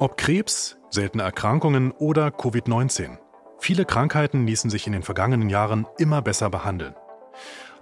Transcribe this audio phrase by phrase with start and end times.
[0.00, 3.18] Ob Krebs, seltene Erkrankungen oder Covid-19.
[3.58, 6.94] Viele Krankheiten ließen sich in den vergangenen Jahren immer besser behandeln.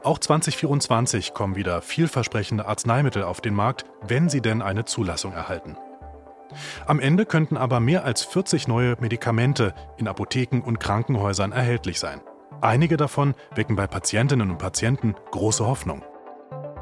[0.02, 5.76] Auch 2024 kommen wieder vielversprechende Arzneimittel auf den Markt, wenn sie denn eine Zulassung erhalten.
[6.86, 12.20] Am Ende könnten aber mehr als 40 neue Medikamente in Apotheken und Krankenhäusern erhältlich sein.
[12.60, 16.02] Einige davon wecken bei Patientinnen und Patienten große Hoffnung.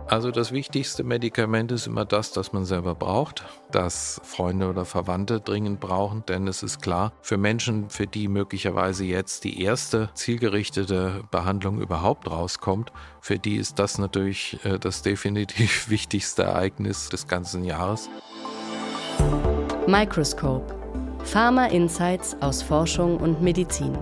[0.09, 5.41] Also das wichtigste Medikament ist immer das, das man selber braucht, das Freunde oder Verwandte
[5.41, 11.25] dringend brauchen, denn es ist klar, für Menschen, für die möglicherweise jetzt die erste zielgerichtete
[11.33, 17.65] Behandlung überhaupt rauskommt, für die ist das natürlich äh, das definitiv wichtigste Ereignis des ganzen
[17.65, 18.09] Jahres.
[19.89, 20.73] Microscope.
[21.25, 23.99] Pharma Insights aus Forschung und Medizin.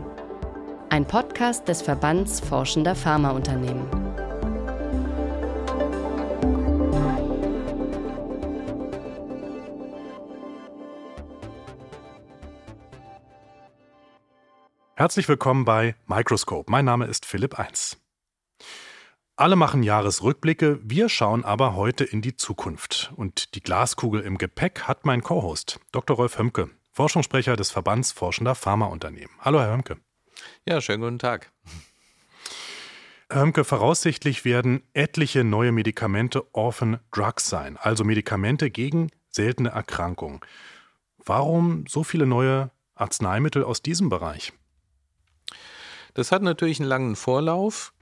[0.91, 4.04] Ein Podcast des Verbands Forschender Pharmaunternehmen.
[15.05, 16.71] Herzlich willkommen bei Microscope.
[16.73, 17.99] Mein Name ist Philipp Eins.
[19.37, 23.13] Alle machen Jahresrückblicke, wir schauen aber heute in die Zukunft.
[23.15, 26.17] Und die Glaskugel im Gepäck hat mein Co-Host, Dr.
[26.17, 29.29] Rolf Hömke, Forschungssprecher des Verbands Forschender Pharmaunternehmen.
[29.41, 29.99] Hallo, Herr Hömke.
[30.67, 31.53] Ja, schönen guten Tag.
[33.29, 40.41] Herr Hömke, voraussichtlich werden etliche neue Medikamente Orphan Drugs sein, also Medikamente gegen seltene Erkrankungen.
[41.19, 44.55] Warum so viele neue Arzneimittel aus diesem Bereich?
[46.15, 47.93] Das hat natürlich einen langen Vorlauf.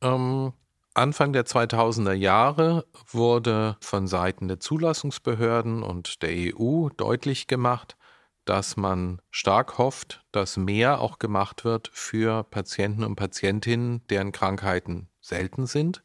[0.00, 0.52] Ähm,
[0.94, 7.96] Anfang der 2000er Jahre wurde von Seiten der Zulassungsbehörden und der EU deutlich gemacht,
[8.44, 15.08] dass man stark hofft, dass mehr auch gemacht wird für Patienten und Patientinnen, deren Krankheiten
[15.20, 16.02] selten sind.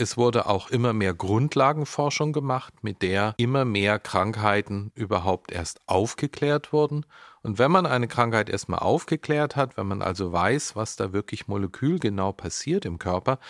[0.00, 6.72] Es wurde auch immer mehr Grundlagenforschung gemacht, mit der immer mehr Krankheiten überhaupt erst aufgeklärt
[6.72, 7.04] wurden.
[7.42, 11.48] Und wenn man eine Krankheit erstmal aufgeklärt hat, wenn man also weiß, was da wirklich
[11.48, 13.40] molekülgenau passiert im Körper,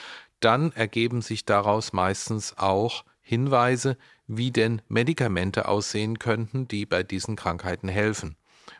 [0.41, 3.97] dann ergeben sich daraus meistens auch Hinweise,
[4.27, 8.37] wie denn Medikamente aussehen könnten, die bei diesen Krankheiten helfen.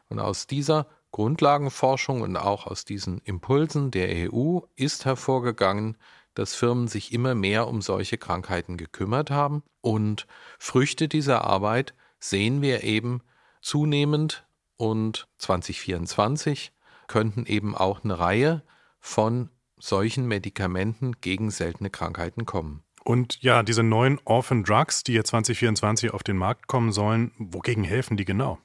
[0.09, 5.97] Und aus dieser Grundlagenforschung und auch aus diesen Impulsen der EU ist hervorgegangen,
[6.35, 9.63] dass Firmen sich immer mehr um solche Krankheiten gekümmert haben.
[9.81, 10.27] Und
[10.59, 13.23] Früchte dieser Arbeit sehen wir eben
[13.61, 14.47] zunehmend
[14.77, 16.73] und 2024
[17.07, 18.63] könnten eben auch eine Reihe
[19.01, 22.83] von solchen Medikamenten gegen seltene Krankheiten kommen.
[23.03, 27.83] Und ja, diese neuen Orphan Drugs, die jetzt 2024 auf den Markt kommen sollen, wogegen
[27.83, 28.59] helfen die genau?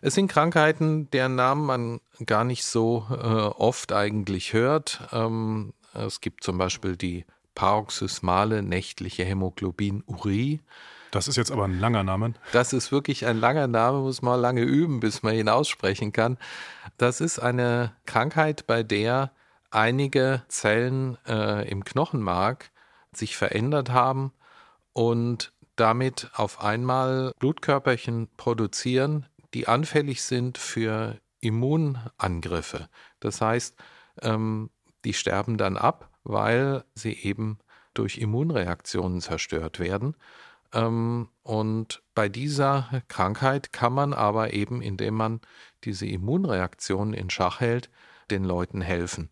[0.00, 5.08] Es sind Krankheiten, deren Namen man gar nicht so äh, oft eigentlich hört.
[5.12, 7.24] Ähm, es gibt zum Beispiel die
[7.54, 10.60] paroxysmale nächtliche Hämoglobinurie.
[11.10, 12.34] Das ist jetzt aber ein langer Name.
[12.52, 16.38] Das ist wirklich ein langer Name, muss man lange üben, bis man ihn aussprechen kann.
[16.98, 19.30] Das ist eine Krankheit, bei der
[19.70, 22.70] einige Zellen äh, im Knochenmark
[23.12, 24.32] sich verändert haben
[24.92, 32.88] und damit auf einmal Blutkörperchen produzieren, die anfällig sind für Immunangriffe.
[33.20, 33.76] Das heißt,
[34.22, 34.70] ähm,
[35.04, 37.58] die sterben dann ab, weil sie eben
[37.92, 40.16] durch Immunreaktionen zerstört werden.
[40.72, 45.40] Ähm, und bei dieser Krankheit kann man aber eben, indem man
[45.84, 47.90] diese Immunreaktionen in Schach hält,
[48.30, 49.30] den Leuten helfen.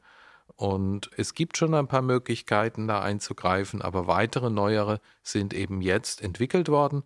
[0.55, 6.23] Und es gibt schon ein paar Möglichkeiten, da einzugreifen, aber weitere neuere sind eben jetzt
[6.23, 7.03] entwickelt worden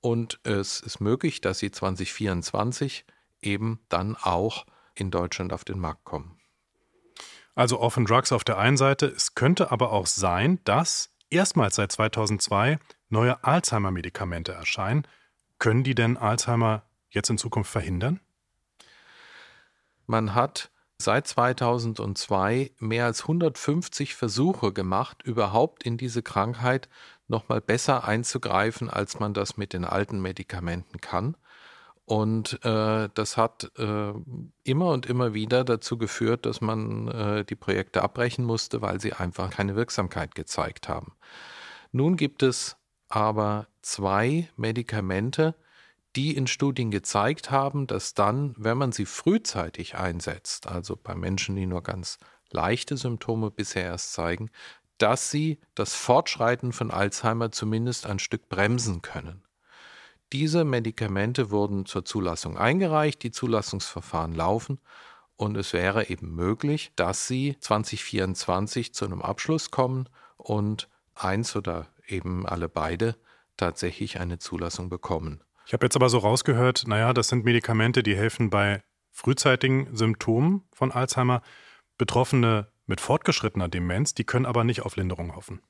[0.00, 3.04] und es ist möglich, dass sie 2024
[3.42, 6.39] eben dann auch in Deutschland auf den Markt kommen.
[7.54, 11.92] Also Orphan Drugs auf der einen Seite, es könnte aber auch sein, dass erstmals seit
[11.92, 12.78] 2002
[13.08, 15.06] neue Alzheimer-Medikamente erscheinen.
[15.58, 18.20] Können die denn Alzheimer jetzt in Zukunft verhindern?
[20.06, 26.88] Man hat seit 2002 mehr als 150 Versuche gemacht, überhaupt in diese Krankheit
[27.26, 31.36] nochmal besser einzugreifen, als man das mit den alten Medikamenten kann.
[32.10, 34.12] Und äh, das hat äh,
[34.64, 39.12] immer und immer wieder dazu geführt, dass man äh, die Projekte abbrechen musste, weil sie
[39.12, 41.12] einfach keine Wirksamkeit gezeigt haben.
[41.92, 42.76] Nun gibt es
[43.08, 45.54] aber zwei Medikamente,
[46.16, 51.54] die in Studien gezeigt haben, dass dann, wenn man sie frühzeitig einsetzt, also bei Menschen,
[51.54, 52.18] die nur ganz
[52.50, 54.50] leichte Symptome bisher erst zeigen,
[54.98, 59.44] dass sie das Fortschreiten von Alzheimer zumindest ein Stück bremsen können.
[60.32, 64.80] Diese Medikamente wurden zur Zulassung eingereicht, die Zulassungsverfahren laufen
[65.36, 71.88] und es wäre eben möglich, dass sie 2024 zu einem Abschluss kommen und eins oder
[72.06, 73.16] eben alle beide
[73.56, 75.40] tatsächlich eine Zulassung bekommen.
[75.66, 80.62] Ich habe jetzt aber so rausgehört, naja, das sind Medikamente, die helfen bei frühzeitigen Symptomen
[80.72, 81.42] von Alzheimer.
[81.98, 85.60] Betroffene mit fortgeschrittener Demenz, die können aber nicht auf Linderung hoffen.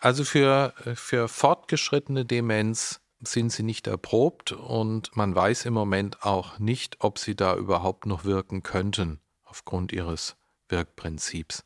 [0.00, 6.58] Also für, für fortgeschrittene Demenz sind sie nicht erprobt und man weiß im Moment auch
[6.58, 10.36] nicht, ob sie da überhaupt noch wirken könnten aufgrund ihres
[10.68, 11.64] Wirkprinzips.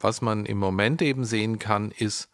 [0.00, 2.28] Was man im Moment eben sehen kann, ist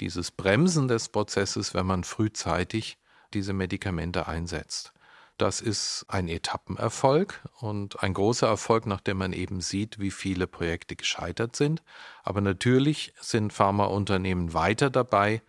[0.00, 2.98] dieses Bremsen des Prozesses, wenn man frühzeitig
[3.34, 4.92] diese Medikamente einsetzt.
[5.36, 10.96] Das ist ein Etappenerfolg und ein großer Erfolg, nachdem man eben sieht, wie viele Projekte
[10.96, 11.82] gescheitert sind.
[12.22, 15.40] Aber natürlich sind Pharmaunternehmen weiter dabei,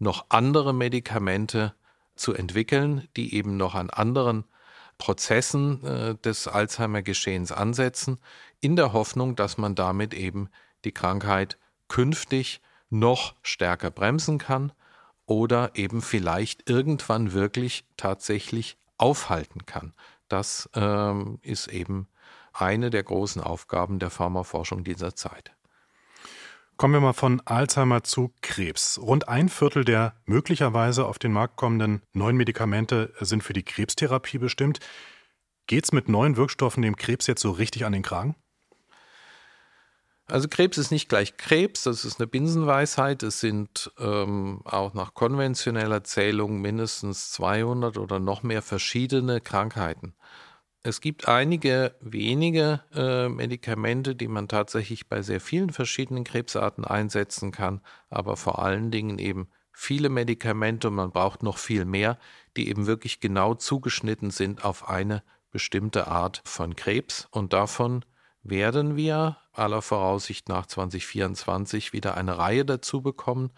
[0.00, 1.74] noch andere Medikamente
[2.18, 4.44] zu entwickeln, die eben noch an anderen
[4.98, 8.18] Prozessen äh, des Alzheimer-Geschehens ansetzen,
[8.60, 10.48] in der Hoffnung, dass man damit eben
[10.84, 12.60] die Krankheit künftig
[12.90, 14.72] noch stärker bremsen kann
[15.26, 19.94] oder eben vielleicht irgendwann wirklich tatsächlich aufhalten kann.
[20.28, 22.08] Das ähm, ist eben
[22.52, 25.52] eine der großen Aufgaben der Pharmaforschung dieser Zeit.
[26.78, 29.00] Kommen wir mal von Alzheimer zu Krebs.
[29.02, 34.38] Rund ein Viertel der möglicherweise auf den Markt kommenden neuen Medikamente sind für die Krebstherapie
[34.38, 34.78] bestimmt.
[35.66, 38.36] Geht es mit neuen Wirkstoffen dem Krebs jetzt so richtig an den Kragen?
[40.26, 43.24] Also Krebs ist nicht gleich Krebs, das ist eine Binsenweisheit.
[43.24, 50.14] Es sind ähm, auch nach konventioneller Zählung mindestens 200 oder noch mehr verschiedene Krankheiten.
[50.82, 57.50] Es gibt einige wenige äh, Medikamente, die man tatsächlich bei sehr vielen verschiedenen Krebsarten einsetzen
[57.50, 57.80] kann,
[58.10, 62.18] aber vor allen Dingen eben viele Medikamente und man braucht noch viel mehr,
[62.56, 68.04] die eben wirklich genau zugeschnitten sind auf eine bestimmte Art von Krebs und davon
[68.42, 73.50] werden wir aller Voraussicht nach 2024 wieder eine Reihe dazu bekommen,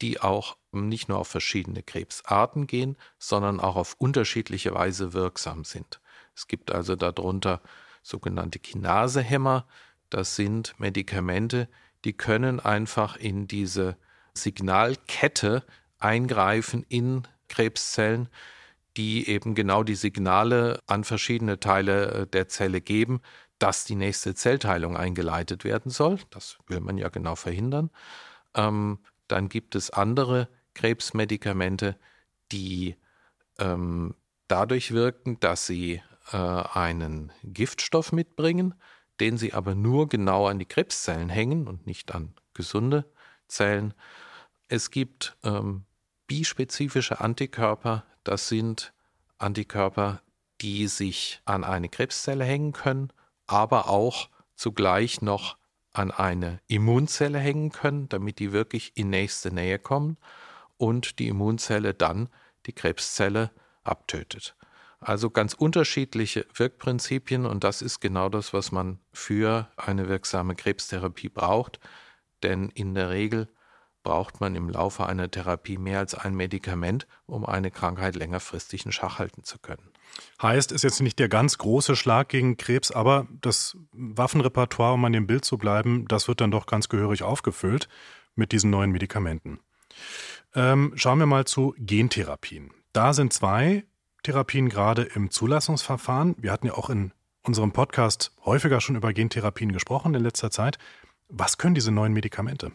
[0.00, 6.00] die auch nicht nur auf verschiedene Krebsarten gehen, sondern auch auf unterschiedliche Weise wirksam sind.
[6.34, 7.60] Es gibt also darunter
[8.02, 9.66] sogenannte Kinasehämmer.
[10.10, 11.68] Das sind Medikamente,
[12.04, 13.96] die können einfach in diese
[14.34, 15.64] Signalkette
[15.98, 18.28] eingreifen in Krebszellen,
[18.96, 23.20] die eben genau die Signale an verschiedene Teile äh, der Zelle geben,
[23.58, 26.18] dass die nächste Zellteilung eingeleitet werden soll.
[26.30, 27.90] Das will man ja genau verhindern.
[28.54, 31.96] Ähm, dann gibt es andere Krebsmedikamente,
[32.50, 32.96] die
[33.58, 34.14] ähm,
[34.48, 36.02] dadurch wirken, dass sie
[36.32, 38.74] äh, einen Giftstoff mitbringen,
[39.20, 43.04] den sie aber nur genau an die Krebszellen hängen und nicht an gesunde
[43.48, 43.94] Zellen.
[44.68, 45.84] Es gibt ähm,
[46.26, 48.92] bispezifische Antikörper, das sind
[49.38, 50.22] Antikörper,
[50.60, 53.12] die sich an eine Krebszelle hängen können
[53.52, 55.58] aber auch zugleich noch
[55.92, 60.16] an eine Immunzelle hängen können, damit die wirklich in nächste Nähe kommen
[60.78, 62.28] und die Immunzelle dann
[62.64, 63.50] die Krebszelle
[63.84, 64.56] abtötet.
[65.02, 71.28] Also ganz unterschiedliche Wirkprinzipien und das ist genau das, was man für eine wirksame Krebstherapie
[71.28, 71.80] braucht,
[72.44, 73.48] denn in der Regel
[74.04, 78.92] braucht man im Laufe einer Therapie mehr als ein Medikament, um eine Krankheit längerfristig in
[78.92, 79.90] Schach halten zu können.
[80.40, 85.12] Heißt, ist jetzt nicht der ganz große Schlag gegen Krebs, aber das Waffenrepertoire, um an
[85.12, 87.88] dem Bild zu bleiben, das wird dann doch ganz gehörig aufgefüllt
[88.34, 89.60] mit diesen neuen Medikamenten.
[90.54, 92.72] Ähm, schauen wir mal zu Gentherapien.
[92.92, 93.84] Da sind zwei
[94.22, 96.36] Therapien gerade im Zulassungsverfahren.
[96.38, 97.12] Wir hatten ja auch in
[97.42, 100.78] unserem Podcast häufiger schon über Gentherapien gesprochen in letzter Zeit.
[101.28, 102.72] Was können diese neuen Medikamente?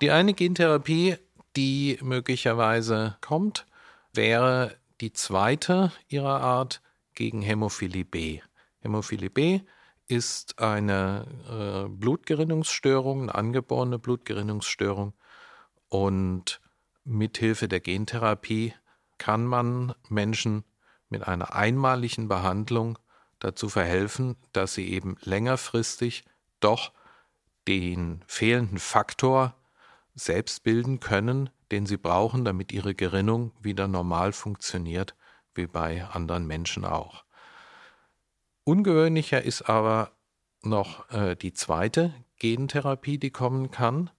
[0.00, 1.16] Die eine Gentherapie,
[1.56, 3.66] die möglicherweise kommt,
[4.12, 6.82] wäre die zweite ihrer Art
[7.14, 8.40] gegen Hämophilie B.
[8.80, 9.60] Hämophilie B
[10.06, 15.14] ist eine äh, Blutgerinnungsstörung, eine angeborene Blutgerinnungsstörung
[15.88, 16.60] und
[17.04, 18.74] mithilfe der Gentherapie
[19.18, 20.64] kann man Menschen
[21.08, 22.98] mit einer einmaligen Behandlung
[23.38, 26.24] dazu verhelfen, dass sie eben längerfristig
[26.60, 26.92] doch
[27.68, 29.54] den fehlenden Faktor
[30.14, 35.14] selbst bilden können, den sie brauchen, damit ihre Gerinnung wieder normal funktioniert,
[35.54, 37.24] wie bei anderen Menschen auch.
[38.64, 40.12] Ungewöhnlicher ist aber
[40.62, 44.10] noch äh, die zweite Gentherapie, die kommen kann.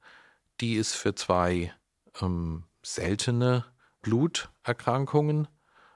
[0.61, 1.73] Die ist für zwei
[2.21, 3.65] ähm, seltene
[4.01, 5.47] Bluterkrankungen,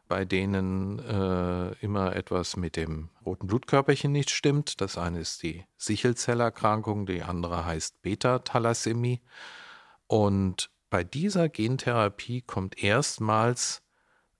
[0.07, 4.81] bei denen äh, immer etwas mit dem roten Blutkörperchen nicht stimmt.
[4.81, 9.21] Das eine ist die Sichelzellerkrankung, die andere heißt Beta-Thalassämie.
[10.07, 13.81] Und bei dieser Gentherapie kommt erstmals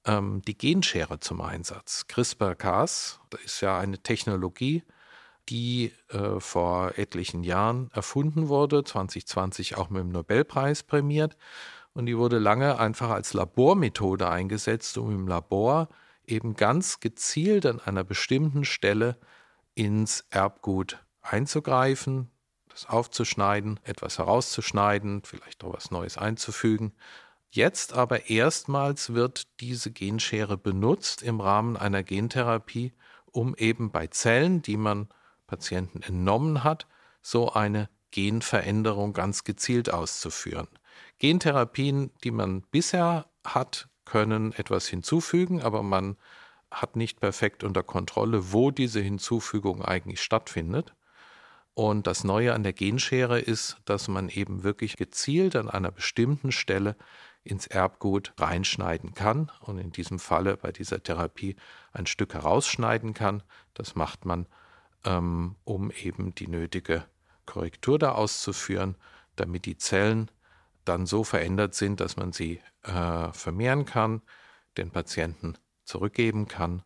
[0.06, 2.08] ähm, die Genschere zum Einsatz.
[2.08, 4.84] CRISPR-Cas ist ja eine Technologie,
[5.50, 11.38] die äh, vor etlichen Jahren erfunden wurde, 2020 auch mit dem Nobelpreis prämiert.
[11.93, 15.89] Und die wurde lange einfach als Labormethode eingesetzt, um im Labor
[16.25, 19.17] eben ganz gezielt an einer bestimmten Stelle
[19.75, 22.29] ins Erbgut einzugreifen,
[22.69, 26.93] das aufzuschneiden, etwas herauszuschneiden, vielleicht auch was Neues einzufügen.
[27.50, 32.93] Jetzt aber erstmals wird diese Genschere benutzt im Rahmen einer Gentherapie,
[33.25, 35.10] um eben bei Zellen, die man
[35.48, 36.88] Patienten entnommen hat,
[37.21, 40.67] so eine Genveränderung ganz gezielt auszuführen.
[41.20, 46.17] Gentherapien, die man bisher hat, können etwas hinzufügen, aber man
[46.70, 50.93] hat nicht perfekt unter Kontrolle, wo diese Hinzufügung eigentlich stattfindet.
[51.74, 56.51] Und das Neue an der Genschere ist, dass man eben wirklich gezielt an einer bestimmten
[56.51, 56.96] Stelle
[57.43, 61.55] ins Erbgut reinschneiden kann und in diesem Falle bei dieser Therapie
[61.91, 63.41] ein Stück herausschneiden kann.
[63.74, 64.46] Das macht man,
[65.05, 67.05] ähm, um eben die nötige
[67.46, 68.96] Korrektur da auszuführen,
[69.36, 70.29] damit die Zellen
[70.91, 74.21] dann so verändert sind, dass man sie äh, vermehren kann,
[74.77, 76.83] den Patienten zurückgeben kann,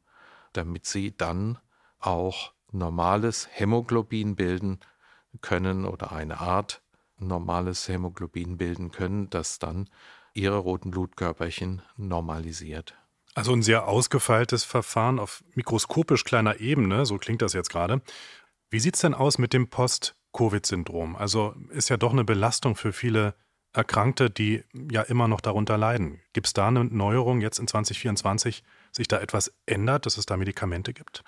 [0.53, 1.57] damit sie dann
[1.99, 4.79] auch normales Hämoglobin bilden
[5.41, 6.83] können oder eine Art
[7.17, 9.89] normales Hämoglobin bilden können, das dann
[10.33, 12.95] ihre roten Blutkörperchen normalisiert.
[13.33, 18.01] Also ein sehr ausgefeiltes Verfahren auf mikroskopisch kleiner Ebene, so klingt das jetzt gerade.
[18.69, 21.15] Wie sieht es denn aus mit dem Post-Covid-Syndrom?
[21.15, 23.35] Also ist ja doch eine Belastung für viele
[23.75, 26.21] Erkrankte, die ja immer noch darunter leiden.
[26.33, 30.37] Gibt es da eine Neuerung jetzt in 2024, sich da etwas ändert, dass es da
[30.37, 31.23] Medikamente gibt?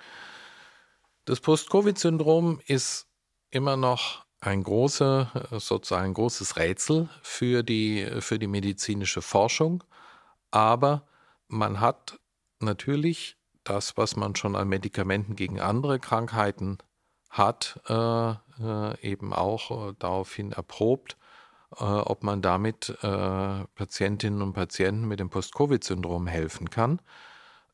[1.24, 3.06] Das Post-Covid-Syndrom ist
[3.50, 5.28] immer noch ein große,
[5.58, 9.84] sozusagen ein großes Rätsel für die, für die medizinische Forschung.
[10.50, 11.06] Aber
[11.48, 12.18] man hat
[12.60, 16.78] natürlich das, was man schon an Medikamenten gegen andere Krankheiten
[17.28, 21.17] hat, äh, äh, eben auch äh, daraufhin erprobt,
[21.76, 27.00] äh, ob man damit äh, Patientinnen und Patienten mit dem Post-Covid-Syndrom helfen kann.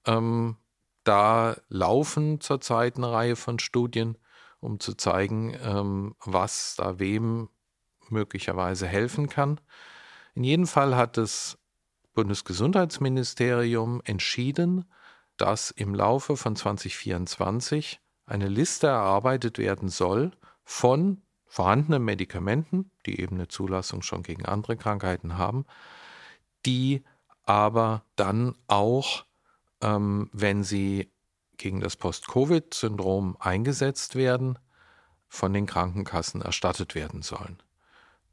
[0.07, 0.57] Ähm,
[1.05, 4.17] da laufen zurzeit eine Reihe von Studien,
[4.61, 7.51] um zu zeigen, ähm, was da wem
[8.09, 9.61] möglicherweise helfen kann.
[10.35, 11.59] In jedem Fall hat das
[12.15, 14.85] Bundesgesundheitsministerium entschieden,
[15.37, 20.33] dass im Laufe von 2024 eine Liste erarbeitet werden soll
[20.65, 21.23] von
[21.55, 25.67] vorhandenen Medikamenten, die eben eine Zulassung schon gegen andere Krankheiten haben,
[26.67, 27.05] die
[27.45, 29.25] aber dann auch,
[29.81, 31.13] ähm, wenn sie
[31.57, 34.59] gegen das Post-Covid-Syndrom eingesetzt werden,
[35.29, 37.63] von den Krankenkassen erstattet werden sollen.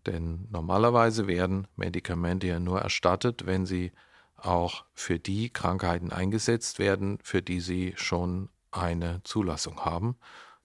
[0.07, 3.91] Denn normalerweise werden Medikamente ja nur erstattet, wenn sie
[4.35, 10.17] auch für die Krankheiten eingesetzt werden, für die sie schon eine Zulassung haben.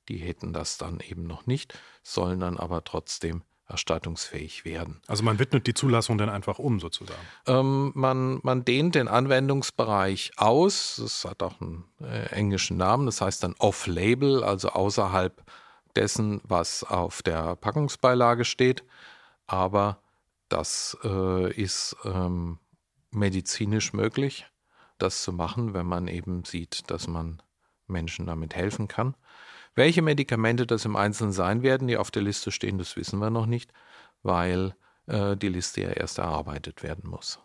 [0.08, 5.00] Die hätten das dann eben noch nicht, sollen dann aber trotzdem erstattungsfähig werden.
[5.08, 7.20] Also man widmet die Zulassung dann einfach um sozusagen.
[7.46, 10.98] Ähm, man, man dehnt den Anwendungsbereich aus.
[10.98, 13.06] Es hat auch einen äh, englischen Namen.
[13.06, 15.42] Das heißt dann off-label, also außerhalb
[15.96, 18.84] dessen, was auf der Packungsbeilage steht.
[19.46, 19.98] Aber
[20.48, 22.58] das äh, ist ähm,
[23.10, 24.46] medizinisch möglich,
[24.98, 27.42] das zu machen, wenn man eben sieht, dass man
[27.88, 29.16] Menschen damit helfen kann.
[29.76, 33.30] Welche Medikamente das im Einzelnen sein werden, die auf der Liste stehen, das wissen wir
[33.30, 33.72] noch nicht,
[34.22, 34.74] weil
[35.06, 37.38] äh, die Liste ja erst erarbeitet werden muss.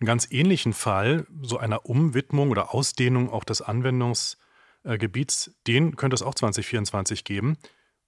[0.00, 6.22] Einen ganz ähnlichen Fall, so einer Umwidmung oder Ausdehnung auch des Anwendungsgebiets, den könnte es
[6.22, 7.56] auch 2024 geben.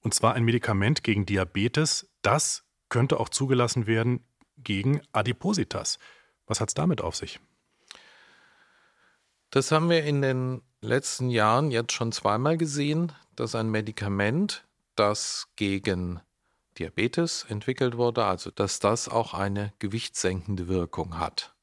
[0.01, 4.25] Und zwar ein Medikament gegen Diabetes, das könnte auch zugelassen werden
[4.59, 6.01] gegen Adipositas.
[6.49, 7.39] Was hat es damit auf sich?
[9.51, 14.65] Das haben wir in den letzten Jahren jetzt schon zweimal gesehen, dass ein Medikament,
[14.95, 16.21] das gegen
[16.79, 21.55] Diabetes entwickelt wurde, also dass das auch eine gewichtssenkende Wirkung hat.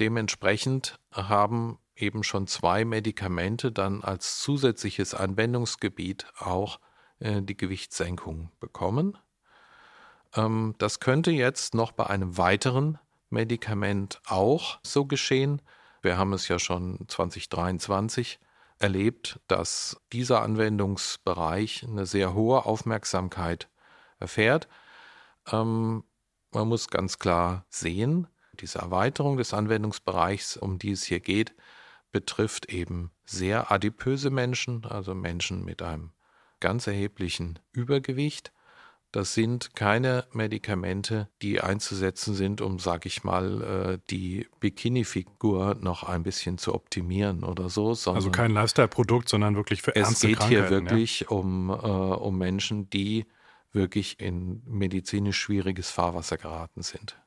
[0.00, 6.80] Dementsprechend haben eben schon zwei Medikamente dann als zusätzliches Anwendungsgebiet auch
[7.18, 9.18] äh, die Gewichtssenkung bekommen.
[10.34, 15.60] Ähm, das könnte jetzt noch bei einem weiteren Medikament auch so geschehen.
[16.00, 18.40] Wir haben es ja schon 2023
[18.82, 23.68] erlebt, dass dieser Anwendungsbereich eine sehr hohe Aufmerksamkeit
[24.18, 24.68] erfährt.
[25.50, 26.04] Ähm,
[26.50, 28.26] man muss ganz klar sehen,
[28.60, 31.54] diese Erweiterung des Anwendungsbereichs, um die es hier geht,
[32.10, 36.12] betrifft eben sehr adipöse Menschen, also Menschen mit einem
[36.60, 38.52] ganz erheblichen Übergewicht.
[39.12, 46.02] Das sind keine Medikamente, die einzusetzen sind, um, sag ich mal, äh, die Bikini-Figur noch
[46.04, 47.90] ein bisschen zu optimieren oder so.
[47.90, 50.30] also kein Lifestyle-Produkt, sondern wirklich für ernste.
[50.30, 51.28] Es geht hier wirklich ja.
[51.28, 53.26] um, äh, um Menschen, die
[53.72, 57.18] wirklich in medizinisch schwieriges Fahrwasser geraten sind.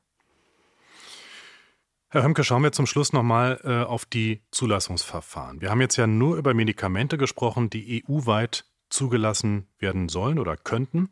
[2.08, 5.60] Herr Hömke, schauen wir zum Schluss nochmal äh, auf die Zulassungsverfahren.
[5.60, 11.10] Wir haben jetzt ja nur über Medikamente gesprochen, die EU-weit zugelassen werden sollen oder könnten.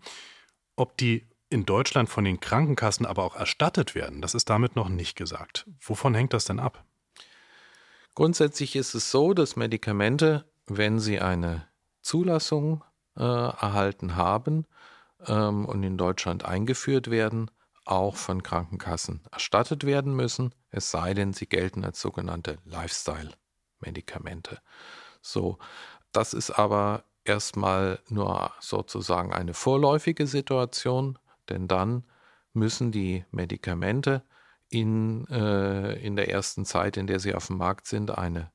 [0.76, 4.88] Ob die in Deutschland von den Krankenkassen aber auch erstattet werden, das ist damit noch
[4.88, 5.66] nicht gesagt.
[5.80, 6.84] Wovon hängt das denn ab?
[8.14, 11.68] Grundsätzlich ist es so, dass Medikamente, wenn sie eine
[12.00, 12.84] Zulassung
[13.16, 14.66] äh, erhalten haben
[15.26, 17.50] ähm, und in Deutschland eingeführt werden,
[17.84, 24.60] auch von Krankenkassen erstattet werden müssen, es sei denn, sie gelten als sogenannte Lifestyle-Medikamente.
[25.20, 25.58] So,
[26.12, 32.04] das ist aber erstmal nur sozusagen eine vorläufige Situation, denn dann
[32.52, 34.22] müssen die Medikamente
[34.68, 38.50] in, äh, in der ersten Zeit, in der sie auf dem Markt sind, eine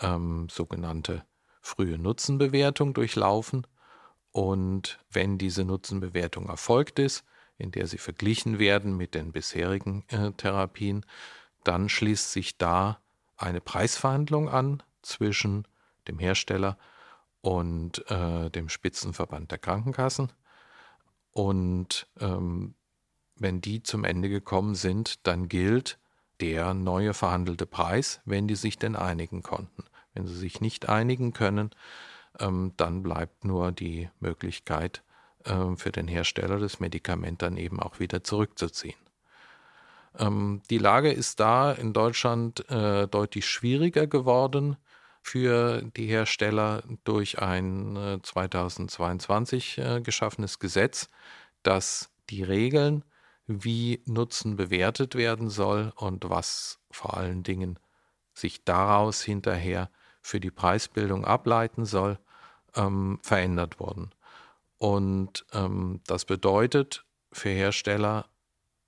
[0.00, 1.24] ähm, sogenannte
[1.60, 3.66] frühe Nutzenbewertung durchlaufen.
[4.30, 7.24] Und wenn diese Nutzenbewertung erfolgt ist,
[7.58, 11.04] in der sie verglichen werden mit den bisherigen äh, Therapien,
[11.64, 12.98] dann schließt sich da
[13.36, 15.66] eine Preisverhandlung an zwischen
[16.08, 16.78] dem Hersteller
[17.42, 20.32] und äh, dem Spitzenverband der Krankenkassen.
[21.32, 22.74] Und ähm,
[23.36, 25.98] wenn die zum Ende gekommen sind, dann gilt
[26.40, 29.84] der neue verhandelte Preis, wenn die sich denn einigen konnten.
[30.14, 31.70] Wenn sie sich nicht einigen können,
[32.38, 35.02] ähm, dann bleibt nur die Möglichkeit
[35.44, 38.96] ähm, für den Hersteller das Medikament dann eben auch wieder zurückzuziehen.
[40.18, 44.76] Ähm, die Lage ist da in Deutschland äh, deutlich schwieriger geworden
[45.22, 51.08] für die Hersteller durch ein äh, 2022 äh, geschaffenes Gesetz,
[51.62, 53.04] das die Regeln,
[53.46, 57.78] wie Nutzen bewertet werden soll und was vor allen Dingen
[58.34, 62.18] sich daraus hinterher für die Preisbildung ableiten soll,
[62.74, 64.10] ähm, verändert wurden.
[64.78, 68.26] Und ähm, das bedeutet für Hersteller,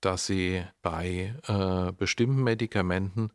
[0.01, 3.31] dass sie bei äh, bestimmten Medikamenten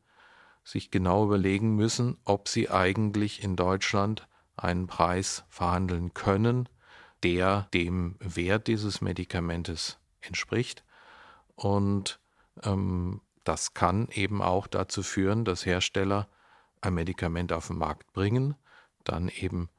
[0.70, 6.68] sich genau überlegen müssen, ob sie eigentlich in Deutschland einen Preis verhandeln können,
[7.22, 10.84] der dem Wert dieses Medikamentes entspricht.
[11.56, 12.20] Und
[12.62, 16.28] ähm, das kann eben auch dazu führen, dass Hersteller
[16.80, 18.54] ein Medikament auf den Markt bringen,
[19.02, 19.70] dann eben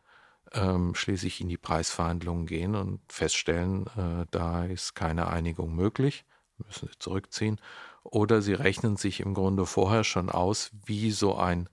[0.52, 6.26] ähm, schließlich in die Preisverhandlungen gehen und feststellen, äh, da ist keine Einigung möglich,
[6.58, 7.62] müssen sie zurückziehen
[8.04, 11.70] oder sie rechnen sich im Grunde vorher schon aus, wie so ein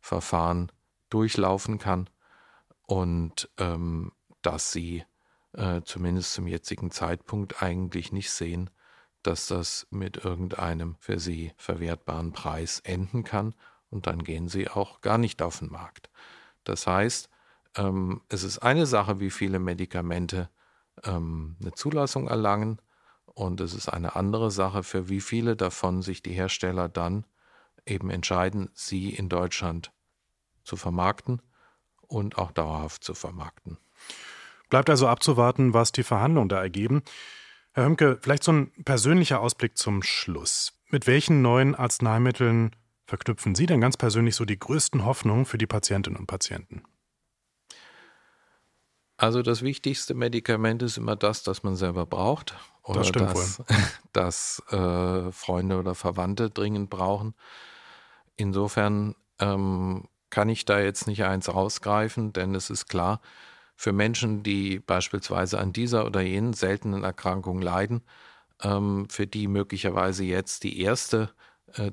[0.00, 0.70] Verfahren
[1.10, 2.08] durchlaufen kann
[2.86, 5.04] und ähm, dass sie
[5.52, 8.70] äh, zumindest zum jetzigen Zeitpunkt eigentlich nicht sehen,
[9.22, 13.54] dass das mit irgendeinem für sie verwertbaren Preis enden kann
[13.90, 16.10] und dann gehen sie auch gar nicht auf den Markt.
[16.64, 17.28] Das heißt,
[17.76, 20.48] ähm, es ist eine Sache, wie viele Medikamente
[21.04, 22.80] ähm, eine Zulassung erlangen
[23.34, 27.24] und es ist eine andere Sache, für wie viele davon sich die Hersteller dann
[27.86, 29.92] eben entscheiden, sie in Deutschland
[30.64, 31.42] zu vermarkten
[32.00, 33.78] und auch dauerhaft zu vermarkten.
[34.68, 37.02] Bleibt also abzuwarten, was die Verhandlungen da ergeben.
[37.72, 40.78] Herr Hömke, vielleicht so ein persönlicher Ausblick zum Schluss.
[40.90, 45.66] Mit welchen neuen Arzneimitteln verknüpfen Sie denn ganz persönlich so die größten Hoffnungen für die
[45.66, 46.82] Patientinnen und Patienten?
[49.22, 53.58] Also das wichtigste Medikament ist immer das, das man selber braucht oder das, stimmt das,
[53.60, 53.66] wohl.
[54.12, 57.34] das äh, Freunde oder Verwandte dringend brauchen.
[58.34, 63.20] Insofern ähm, kann ich da jetzt nicht eins rausgreifen, denn es ist klar,
[63.76, 68.02] für Menschen, die beispielsweise an dieser oder jenen seltenen Erkrankung leiden,
[68.60, 71.30] ähm, für die möglicherweise jetzt die erste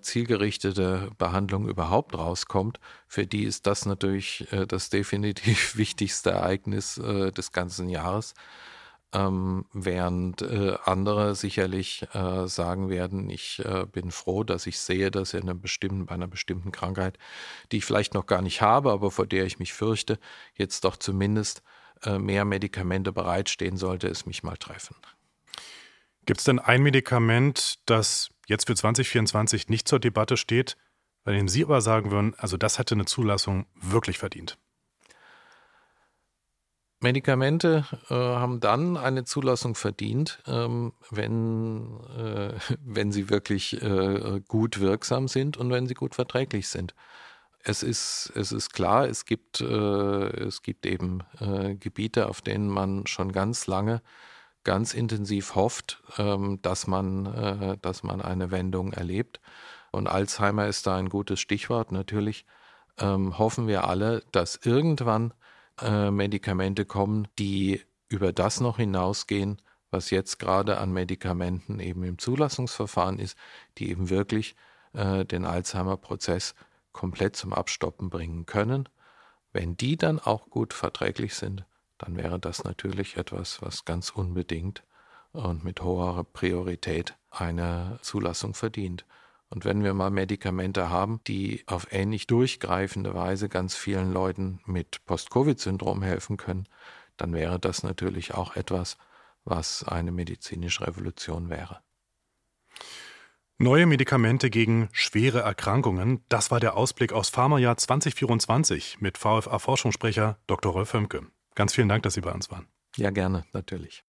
[0.02, 7.32] zielgerichtete Behandlung überhaupt rauskommt, für die ist das natürlich äh, das definitiv wichtigste Ereignis äh,
[7.32, 8.34] des ganzen Jahres.
[9.12, 15.10] Ähm, während äh, andere sicherlich äh, sagen werden, ich äh, bin froh, dass ich sehe,
[15.10, 17.18] dass in einem bestimmten, bei einer bestimmten Krankheit,
[17.72, 20.20] die ich vielleicht noch gar nicht habe, aber vor der ich mich fürchte,
[20.56, 21.64] jetzt doch zumindest
[22.18, 24.96] mehr Medikamente bereitstehen, sollte es mich mal treffen.
[26.26, 30.76] Gibt es denn ein Medikament, das jetzt für 2024 nicht zur Debatte steht,
[31.24, 34.58] bei dem Sie aber sagen würden, also das hätte eine Zulassung wirklich verdient?
[37.02, 44.82] Medikamente äh, haben dann eine Zulassung verdient, ähm, wenn, äh, wenn sie wirklich äh, gut
[44.82, 46.94] wirksam sind und wenn sie gut verträglich sind.
[47.62, 52.68] Es ist, es ist klar, es gibt, äh, es gibt eben äh, Gebiete, auf denen
[52.68, 54.02] man schon ganz lange
[54.64, 59.40] ganz intensiv hofft, ähm, dass, man, äh, dass man eine Wendung erlebt.
[59.92, 61.92] Und Alzheimer ist da ein gutes Stichwort.
[61.92, 62.46] Natürlich
[63.00, 65.34] ähm, hoffen wir alle, dass irgendwann
[65.82, 72.18] äh, Medikamente kommen, die über das noch hinausgehen, was jetzt gerade an Medikamenten eben im
[72.18, 73.38] Zulassungsverfahren ist,
[73.78, 74.56] die eben wirklich
[74.94, 76.56] äh, den Alzheimer-Prozess
[76.92, 78.90] komplett zum Abstoppen bringen können.
[79.52, 81.66] Wenn die dann auch gut verträglich sind,
[82.00, 84.84] dann wäre das natürlich etwas, was ganz unbedingt
[85.32, 89.06] und mit hoher Priorität eine Zulassung verdient.
[89.50, 95.06] Und wenn wir mal Medikamente haben, die auf ähnlich durchgreifende Weise ganz vielen Leuten mit
[95.06, 96.68] Post-Covid-Syndrom helfen können,
[97.18, 98.98] dann wäre das natürlich auch etwas,
[99.44, 101.82] was eine medizinische Revolution wäre.
[103.58, 110.72] Neue Medikamente gegen schwere Erkrankungen, das war der Ausblick aus Pharmajahr 2024 mit VFA-Forschungssprecher Dr.
[110.72, 111.28] Rolf Hömke.
[111.56, 112.68] Ganz vielen Dank, dass Sie bei uns waren.
[112.96, 114.04] Ja, gerne, natürlich.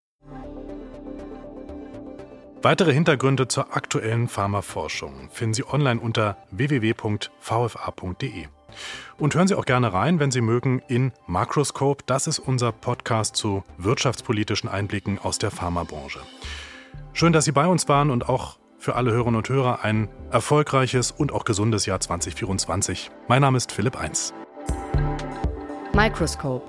[2.63, 8.47] Weitere Hintergründe zur aktuellen Pharmaforschung finden Sie online unter www.vfa.de.
[9.19, 12.05] Und hören Sie auch gerne rein, wenn Sie mögen, in Makroscope.
[12.07, 16.21] Das ist unser Podcast zu wirtschaftspolitischen Einblicken aus der Pharmabranche.
[17.15, 21.13] Schön, dass Sie bei uns waren und auch für alle Hörerinnen und Hörer ein erfolgreiches
[21.13, 23.11] und auch gesundes Jahr 2024.
[23.27, 24.35] Mein Name ist Philipp Eins.
[25.95, 26.65] Microscope,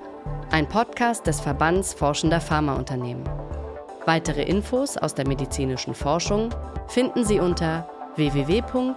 [0.52, 3.24] ein Podcast des Verbands Forschender Pharmaunternehmen.
[4.04, 6.50] Weitere Infos aus der medizinischen Forschung
[6.88, 8.92] finden Sie unter www.vfa.de.